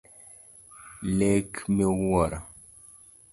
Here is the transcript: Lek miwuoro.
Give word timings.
Lek 1.17 1.51
miwuoro. 1.75 2.39